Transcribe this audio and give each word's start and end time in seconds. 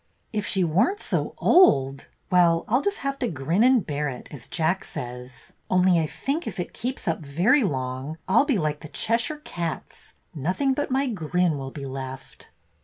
"If 0.33 0.47
she 0.47 0.63
were 0.63 0.93
n't 0.93 0.99
so 1.03 1.35
old! 1.37 2.07
Well, 2.31 2.65
I'll 2.67 2.81
just 2.81 2.97
have 3.05 3.19
to 3.19 3.27
grin 3.27 3.63
and 3.63 3.85
bear 3.85 4.09
it, 4.09 4.29
as 4.31 4.47
Jack 4.47 4.83
says, 4.83 5.53
only 5.69 5.99
I 5.99 6.07
think 6.07 6.47
if 6.47 6.59
it 6.59 6.73
keeps 6.73 7.07
up 7.07 7.19
very 7.19 7.63
long, 7.63 8.17
I 8.27 8.39
'll 8.39 8.45
be 8.45 8.57
like 8.57 8.79
the 8.79 8.89
Cheshire 8.89 9.41
cats,— 9.45 10.15
nothing 10.33 10.73
but 10.73 10.89
my 10.89 11.05
grin 11.05 11.55
will 11.55 11.69
be 11.69 11.85
left." 11.85 12.49